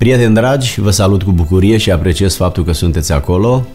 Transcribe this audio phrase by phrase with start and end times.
[0.00, 3.66] Prieteni dragi, vă salut cu bucurie și apreciez faptul că sunteți acolo.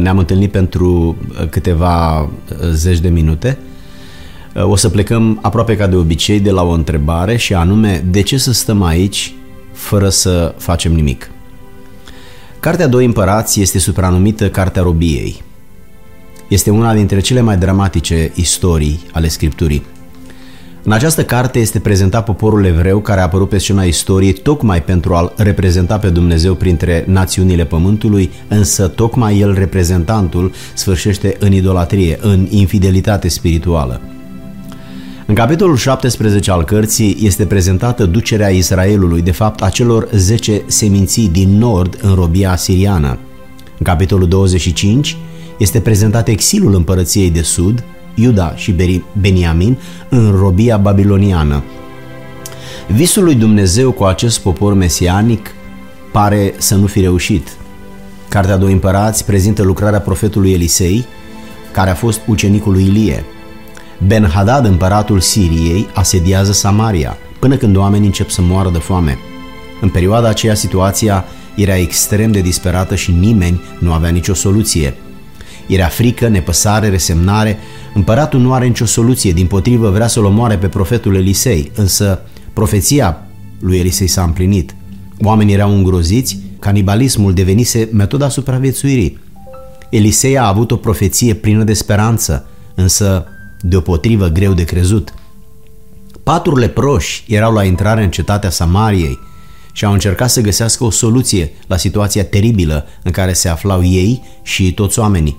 [0.00, 1.16] Ne-am întâlnit pentru
[1.50, 2.28] câteva
[2.70, 3.58] zeci de minute.
[4.54, 8.38] O să plecăm aproape ca de obicei de la o întrebare și anume de ce
[8.38, 9.34] să stăm aici
[9.72, 11.30] fără să facem nimic.
[12.60, 15.42] Cartea Doi Împărați este supranumită Cartea Robiei.
[16.48, 19.82] Este una dintre cele mai dramatice istorii ale Scripturii.
[20.86, 25.14] În această carte este prezentat poporul evreu care a apărut pe scena istoriei tocmai pentru
[25.14, 32.46] a-L reprezenta pe Dumnezeu printre națiunile pământului, însă tocmai el, reprezentantul, sfârșește în idolatrie, în
[32.50, 34.00] infidelitate spirituală.
[35.26, 41.28] În capitolul 17 al cărții este prezentată ducerea Israelului, de fapt a celor 10 seminții
[41.28, 43.18] din nord în robia siriană.
[43.78, 45.16] În capitolul 25
[45.58, 48.74] este prezentat exilul împărăției de sud, Iuda și
[49.20, 51.62] Beniamin, în robia babiloniană.
[52.88, 55.50] Visul lui Dumnezeu cu acest popor mesianic
[56.12, 57.48] pare să nu fi reușit.
[58.28, 61.06] Cartea Doi Împărați prezintă lucrarea profetului Elisei,
[61.72, 63.24] care a fost ucenicul lui Ilie.
[64.06, 69.18] Ben-Hadad, împăratul Siriei, asediază Samaria, până când oamenii încep să moară de foame.
[69.80, 71.24] În perioada aceea situația
[71.54, 74.94] era extrem de disperată și nimeni nu avea nicio soluție.
[75.66, 77.58] Era frică, nepăsare, resemnare.
[77.94, 82.20] Împăratul nu are nicio soluție, din potrivă vrea să-l omoare pe profetul Elisei, însă
[82.52, 83.26] profeția
[83.60, 84.74] lui Elisei s-a împlinit.
[85.22, 89.18] Oamenii erau îngroziți, canibalismul devenise metoda supraviețuirii.
[89.90, 93.26] Elisei a avut o profeție plină de speranță, însă
[93.60, 95.14] deopotrivă greu de crezut.
[96.22, 99.18] Patru leproși erau la intrare în cetatea Samariei
[99.72, 104.22] și au încercat să găsească o soluție la situația teribilă în care se aflau ei
[104.42, 105.36] și toți oamenii.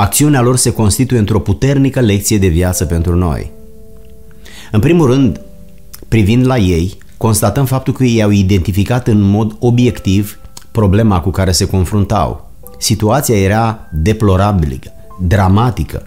[0.00, 3.50] Acțiunea lor se constituie într-o puternică lecție de viață pentru noi.
[4.70, 5.40] În primul rând,
[6.08, 10.38] privind la ei, constatăm faptul că ei au identificat în mod obiectiv
[10.70, 12.50] problema cu care se confruntau.
[12.78, 14.76] Situația era deplorabilă,
[15.20, 16.06] dramatică.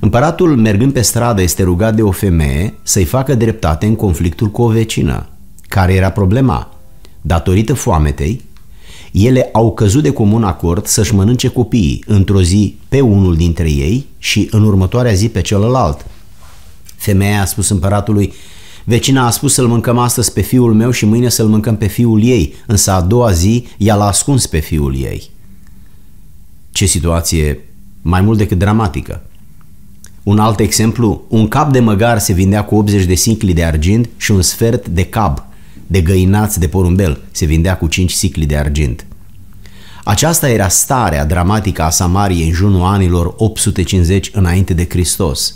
[0.00, 4.62] Împăratul, mergând pe stradă, este rugat de o femeie să-i facă dreptate în conflictul cu
[4.62, 5.26] o vecină.
[5.68, 6.74] Care era problema?
[7.20, 8.44] Datorită foametei,
[9.12, 14.06] ele au căzut de comun acord să-și mănânce copiii într-o zi pe unul dintre ei
[14.18, 16.06] și în următoarea zi pe celălalt.
[16.96, 18.32] Femeia a spus împăratului,
[18.84, 22.22] vecina a spus să-l mâncăm astăzi pe fiul meu și mâine să-l mâncăm pe fiul
[22.22, 25.30] ei, însă a doua zi ea l-a ascuns pe fiul ei.
[26.72, 27.58] Ce situație
[28.02, 29.22] mai mult decât dramatică.
[30.22, 34.08] Un alt exemplu, un cap de măgar se vindea cu 80 de sicli de argint
[34.16, 35.44] și un sfert de cab
[35.90, 39.06] de găinați de porumbel se vindea cu 5 sicli de argint.
[40.04, 45.54] Aceasta era starea dramatică a Samariei în jurul anilor 850 înainte de Hristos.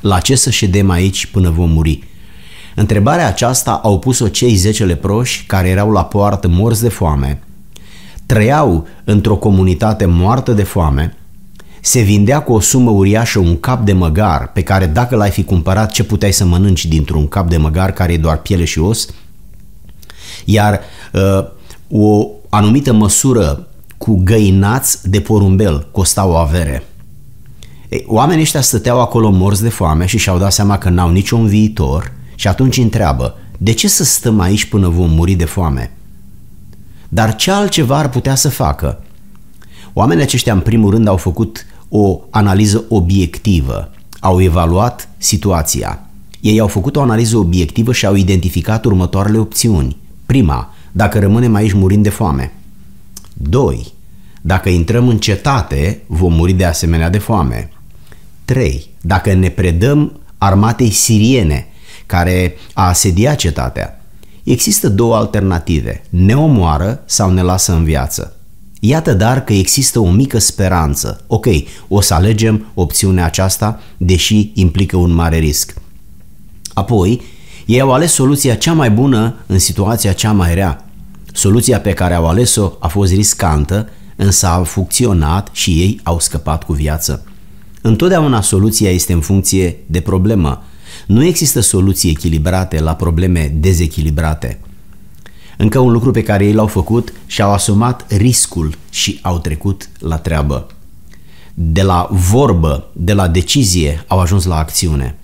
[0.00, 2.02] La ce să ședem aici până vom muri?
[2.74, 7.42] Întrebarea aceasta au pus-o cei 10 leproși care erau la poartă morți de foame,
[8.26, 11.16] trăiau într-o comunitate moartă de foame,
[11.80, 15.44] se vindea cu o sumă uriașă un cap de măgar pe care dacă l-ai fi
[15.44, 19.06] cumpărat ce puteai să mănânci dintr-un cap de măgar care e doar piele și os,
[20.44, 20.80] iar
[21.12, 21.46] uh,
[21.90, 23.66] o anumită măsură
[23.98, 26.86] cu găinați de porumbel costa o avere.
[27.88, 31.46] Ei, oamenii ăștia stăteau acolo morți de foame și și-au dat seama că n-au niciun
[31.46, 35.92] viitor și atunci întreabă, de ce să stăm aici până vom muri de foame?
[37.08, 39.02] Dar ce altceva ar putea să facă?
[39.92, 43.90] Oamenii aceștia în primul rând au făcut o analiză obiectivă,
[44.20, 46.02] au evaluat situația.
[46.40, 49.96] Ei au făcut o analiză obiectivă și au identificat următoarele opțiuni–
[50.28, 52.52] Prima, dacă rămânem aici murind de foame.
[53.32, 53.92] 2.
[54.40, 57.70] Dacă intrăm în cetate, vom muri de asemenea de foame.
[58.44, 58.88] 3.
[59.00, 61.66] Dacă ne predăm armatei siriene,
[62.06, 64.04] care a asediat cetatea.
[64.42, 68.36] Există două alternative, ne omoară sau ne lasă în viață.
[68.80, 71.24] Iată dar că există o mică speranță.
[71.26, 71.46] Ok,
[71.88, 75.74] o să alegem opțiunea aceasta, deși implică un mare risc.
[76.74, 77.20] Apoi,
[77.68, 80.84] ei au ales soluția cea mai bună în situația cea mai rea.
[81.32, 86.64] Soluția pe care au ales-o a fost riscantă, însă a funcționat și ei au scăpat
[86.64, 87.24] cu viață.
[87.80, 90.62] Întotdeauna soluția este în funcție de problemă.
[91.06, 94.60] Nu există soluții echilibrate la probleme dezechilibrate.
[95.56, 100.16] Încă un lucru pe care ei l-au făcut și-au asumat riscul și au trecut la
[100.16, 100.66] treabă.
[101.54, 105.16] De la vorbă, de la decizie, au ajuns la acțiune.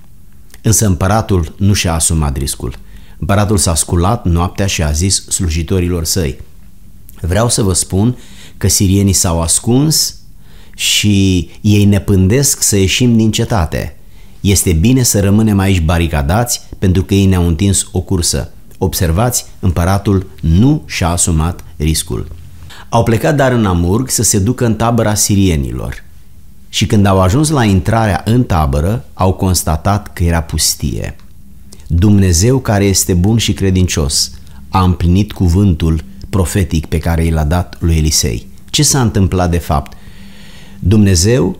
[0.67, 2.79] Însă împăratul nu și-a asumat riscul.
[3.19, 6.39] Împăratul s-a sculat noaptea și a zis slujitorilor săi,
[7.21, 8.19] vreau să vă spun
[8.57, 10.17] că sirienii s-au ascuns
[10.77, 13.97] și ei ne pândesc să ieșim din cetate.
[14.41, 18.53] Este bine să rămânem aici baricadați pentru că ei ne-au întins o cursă.
[18.79, 22.29] Observați, împăratul nu și-a asumat riscul.
[22.89, 26.04] Au plecat dar în Amurg să se ducă în tabăra sirienilor.
[26.75, 31.17] Și când au ajuns la intrarea în tabără, au constatat că era pustie.
[31.87, 34.31] Dumnezeu care este bun și credincios
[34.69, 38.47] a împlinit cuvântul profetic pe care i l-a dat lui Elisei.
[38.71, 39.97] Ce s-a întâmplat de fapt?
[40.79, 41.56] Dumnezeu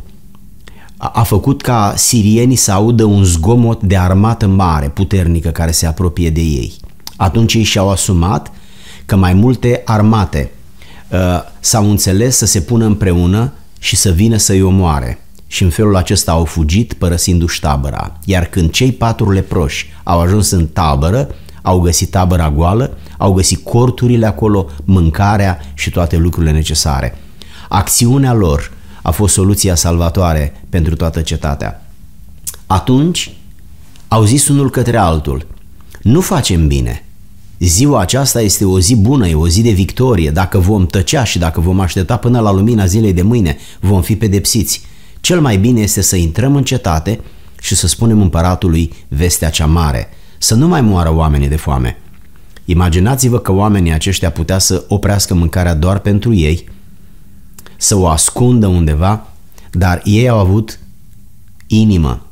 [0.97, 6.31] a făcut ca sirienii să audă un zgomot de armată mare, puternică, care se apropie
[6.31, 6.75] de ei.
[7.17, 8.53] Atunci ei și-au asumat
[9.07, 10.51] că mai multe armate
[11.11, 11.19] uh,
[11.61, 13.53] s-au înțeles să se pună împreună
[13.85, 15.19] și să vină să-i omoare.
[15.47, 18.19] Și în felul acesta au fugit părăsindu-și tabăra.
[18.25, 21.29] Iar când cei patru leproși au ajuns în tabără,
[21.63, 27.19] au găsit tabăra goală, au găsit corturile acolo, mâncarea și toate lucrurile necesare.
[27.69, 28.73] Acțiunea lor
[29.03, 31.87] a fost soluția salvatoare pentru toată cetatea.
[32.67, 33.33] Atunci
[34.09, 35.47] au zis unul către altul,
[36.03, 37.04] nu facem bine.
[37.67, 40.31] Ziua aceasta este o zi bună, e o zi de victorie.
[40.31, 44.17] Dacă vom tăcea și dacă vom aștepta până la lumina zilei de mâine, vom fi
[44.17, 44.83] pedepsiți.
[45.21, 47.21] Cel mai bine este să intrăm în cetate
[47.61, 50.09] și să spunem împăratului vestea cea mare,
[50.39, 51.99] să nu mai moară oamenii de foame.
[52.65, 56.69] Imaginați-vă că oamenii aceștia putea să oprească mâncarea doar pentru ei,
[57.77, 59.27] să o ascundă undeva,
[59.71, 60.79] dar ei au avut
[61.67, 62.27] inimă,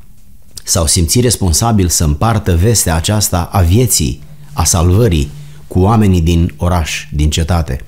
[0.64, 5.30] s-au simțit responsabil să împartă vestea aceasta a vieții, a salvării
[5.66, 7.80] cu oamenii din oraș, din cetate.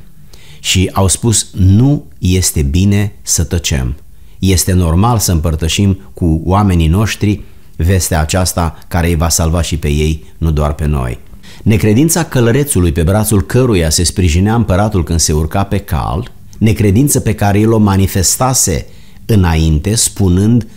[0.61, 3.95] Și au spus, nu este bine să tăcem.
[4.39, 7.41] Este normal să împărtășim cu oamenii noștri
[7.77, 11.19] vestea aceasta care îi va salva și pe ei, nu doar pe noi.
[11.63, 17.35] Necredința călărețului pe brațul căruia se sprijinea împăratul când se urca pe cal, necredință pe
[17.35, 18.87] care el o manifestase
[19.27, 20.69] înainte, spunând uh,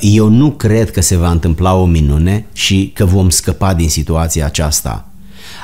[0.00, 4.44] eu nu cred că se va întâmpla o minune și că vom scăpa din situația
[4.44, 5.10] aceasta.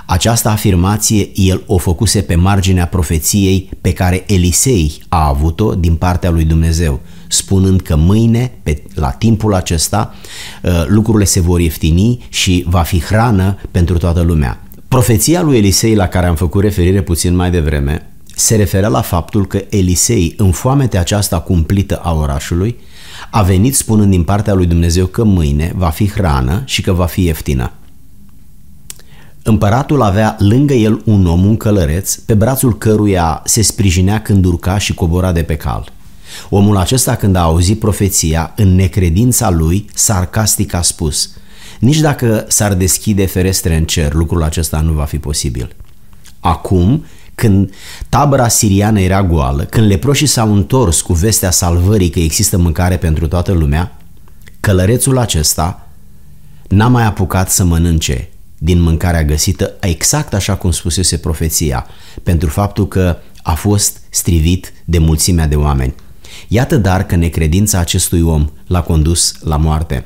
[0.06, 6.30] Această afirmație el o făcuse pe marginea profeției pe care Elisei a avut-o din partea
[6.30, 10.14] lui Dumnezeu, spunând că mâine, pe, la timpul acesta,
[10.62, 14.60] uh, lucrurile se vor ieftini și va fi hrană pentru toată lumea.
[14.88, 18.11] Profeția lui Elisei la care am făcut referire puțin mai devreme
[18.42, 22.76] se referea la faptul că Elisei, în foamea aceasta cumplită a orașului,
[23.30, 27.06] a venit spunând din partea lui Dumnezeu că mâine va fi hrană și că va
[27.06, 27.72] fi ieftină.
[29.42, 34.78] Împăratul avea lângă el un om, un călăreț, pe brațul căruia se sprijinea când urca
[34.78, 35.92] și cobora de pe cal.
[36.48, 41.30] Omul acesta când a auzit profeția, în necredința lui, sarcastic a spus
[41.78, 45.74] Nici dacă s-ar deschide ferestre în cer, lucrul acesta nu va fi posibil.
[46.40, 47.04] Acum,
[47.34, 47.74] când
[48.08, 53.28] tabăra siriană era goală, când leproșii s-au întors cu vestea salvării că există mâncare pentru
[53.28, 53.96] toată lumea,
[54.60, 55.88] călărețul acesta
[56.68, 61.86] n-a mai apucat să mănânce din mâncarea găsită exact așa cum spusese profeția,
[62.22, 65.94] pentru faptul că a fost strivit de mulțimea de oameni.
[66.48, 70.04] Iată dar că necredința acestui om l-a condus la moarte.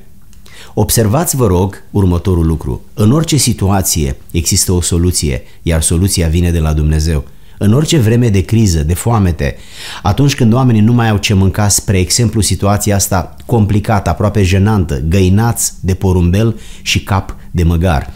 [0.79, 2.81] Observați, vă rog, următorul lucru.
[2.95, 7.25] În orice situație există o soluție, iar soluția vine de la Dumnezeu.
[7.59, 9.57] În orice vreme de criză, de foamete,
[10.03, 15.03] atunci când oamenii nu mai au ce mânca, spre exemplu situația asta complicată, aproape jenantă,
[15.09, 18.13] găinați de porumbel și cap de măgar.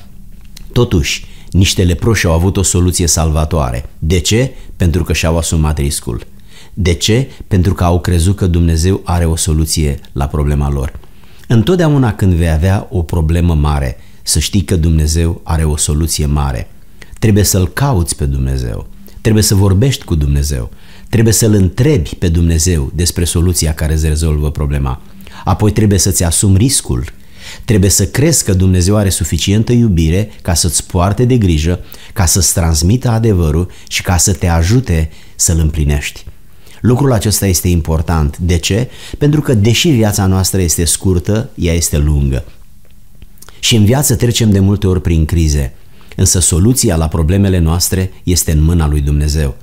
[0.72, 3.90] Totuși, niște leproși au avut o soluție salvatoare.
[3.98, 4.54] De ce?
[4.76, 6.26] Pentru că și-au asumat riscul.
[6.74, 7.28] De ce?
[7.48, 10.99] Pentru că au crezut că Dumnezeu are o soluție la problema lor.
[11.52, 16.70] Întotdeauna când vei avea o problemă mare, să știi că Dumnezeu are o soluție mare.
[17.18, 18.86] Trebuie să-L cauți pe Dumnezeu,
[19.20, 20.70] trebuie să vorbești cu Dumnezeu,
[21.08, 25.00] trebuie să-L întrebi pe Dumnezeu despre soluția care îți rezolvă problema.
[25.44, 27.04] Apoi trebuie să-ți asumi riscul,
[27.64, 31.80] trebuie să crezi că Dumnezeu are suficientă iubire ca să-ți poarte de grijă,
[32.12, 36.24] ca să-ți transmită adevărul și ca să te ajute să-L împlinești.
[36.80, 38.38] Lucrul acesta este important.
[38.38, 38.90] De ce?
[39.18, 42.44] Pentru că deși viața noastră este scurtă, ea este lungă.
[43.58, 45.74] Și în viață trecem de multe ori prin crize,
[46.16, 49.56] însă soluția la problemele noastre este în mâna lui Dumnezeu.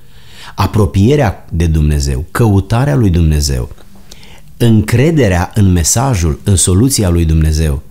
[0.55, 3.71] Apropierea de Dumnezeu, căutarea lui Dumnezeu,
[4.57, 7.81] încrederea în mesajul, în soluția lui Dumnezeu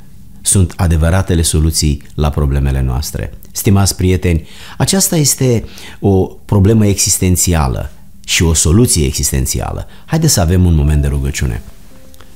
[0.42, 3.32] sunt adevăratele soluții la problemele noastre.
[3.52, 5.64] Stimați prieteni, aceasta este
[6.00, 7.90] o problemă existențială
[8.28, 9.86] și o soluție existențială.
[10.06, 11.62] Haideți să avem un moment de rugăciune.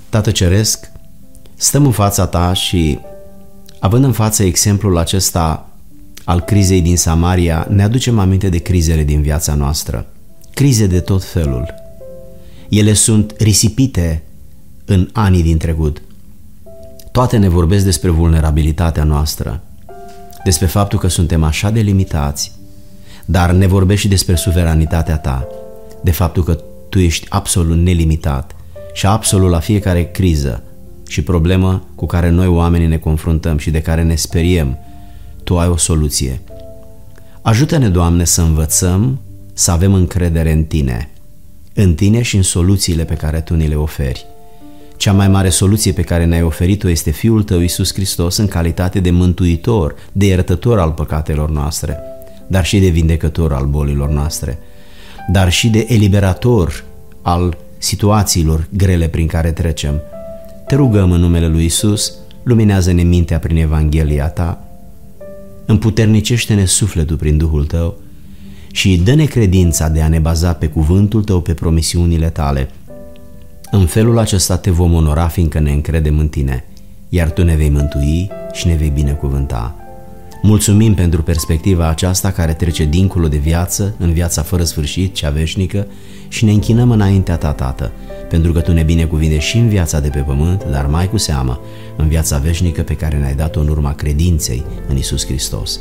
[0.08, 0.90] Tată Ceresc,
[1.54, 2.98] stăm în fața Ta și,
[3.78, 5.68] având în față exemplul acesta
[6.24, 10.06] al crizei din Samaria, ne aducem aminte de crizele din viața noastră.
[10.54, 11.74] Crize de tot felul.
[12.68, 14.22] Ele sunt risipite
[14.84, 16.02] în anii din trecut.
[17.12, 19.62] Toate ne vorbesc despre vulnerabilitatea noastră.
[20.44, 22.52] despre faptul că suntem așa de limitați,
[23.24, 25.46] dar ne vorbești și despre suveranitatea ta,
[26.02, 28.54] de faptul că tu ești absolut nelimitat
[28.92, 30.62] și absolut la fiecare criză
[31.08, 34.78] și problemă cu care noi oamenii ne confruntăm și de care ne speriem,
[35.44, 36.40] tu ai o soluție.
[37.42, 39.20] Ajută-ne, Doamne, să învățăm
[39.52, 41.10] să avem încredere în Tine,
[41.74, 44.26] în Tine și în soluțiile pe care Tu ni le oferi.
[44.96, 49.00] Cea mai mare soluție pe care ne-ai oferit-o este Fiul Tău, Iisus Hristos, în calitate
[49.00, 51.98] de mântuitor, de iertător al păcatelor noastre,
[52.46, 54.58] dar și de vindecător al bolilor noastre,
[55.32, 56.84] dar și de eliberator
[57.22, 60.00] al situațiilor grele prin care trecem.
[60.66, 64.64] Te rugăm în numele Lui Isus, luminează-ne mintea prin Evanghelia Ta,
[65.66, 67.98] împuternicește-ne sufletul prin Duhul Tău
[68.72, 72.70] și dă-ne credința de a ne baza pe cuvântul Tău, pe promisiunile Tale.
[73.70, 76.64] În felul acesta te vom onora fiindcă ne încredem în Tine,
[77.08, 79.74] iar Tu ne vei mântui și ne vei binecuvânta.
[80.42, 85.86] Mulțumim pentru perspectiva aceasta care trece dincolo de viață, în viața fără sfârșit, cea veșnică,
[86.28, 87.92] și ne închinăm înaintea ta, Tată,
[88.28, 91.60] pentru că Tu ne binecuvine și în viața de pe pământ, dar mai cu seamă
[91.96, 95.80] în viața veșnică pe care ne-ai dat-o în urma credinței în Isus Hristos.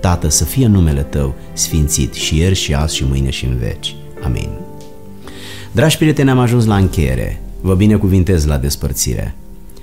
[0.00, 3.96] Tată, să fie numele Tău sfințit și ieri și azi și mâine și în veci.
[4.24, 4.48] Amin.
[5.72, 7.40] Dragi prieteni, am ajuns la încheiere.
[7.60, 9.34] Vă binecuvintez la despărțire.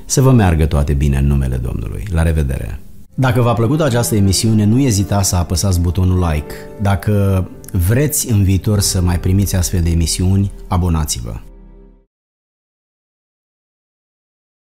[0.05, 2.07] Să vă meargă toate bine în numele Domnului.
[2.11, 2.79] La revedere!
[3.15, 6.53] Dacă v-a plăcut această emisiune, nu ezitați să apăsați butonul like.
[6.81, 11.33] Dacă vreți în viitor să mai primiți astfel de emisiuni, abonați-vă.